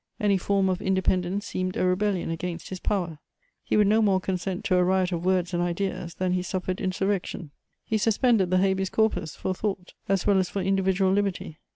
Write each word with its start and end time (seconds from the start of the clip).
Any 0.19 0.39
form 0.39 0.67
of 0.67 0.81
independence 0.81 1.45
seemed 1.45 1.77
a 1.77 1.85
rebellion 1.85 2.31
against 2.31 2.69
his 2.69 2.79
power; 2.79 3.19
he 3.63 3.77
would 3.77 3.85
no 3.85 4.01
more 4.01 4.19
consent 4.19 4.65
to 4.65 4.75
a 4.77 4.83
riot 4.83 5.11
of 5.11 5.23
words 5.25 5.53
and 5.53 5.61
ideas 5.61 6.15
than 6.15 6.31
he 6.31 6.41
suffered 6.41 6.81
insurrection. 6.81 7.51
He 7.85 7.99
suspended 7.99 8.49
the 8.49 8.57
Habeas 8.57 8.89
Corpus 8.89 9.35
for 9.35 9.53
thought 9.53 9.93
as 10.09 10.25
well 10.25 10.39
as 10.39 10.49
for 10.49 10.63
individual 10.63 11.11
liberty. 11.11 11.59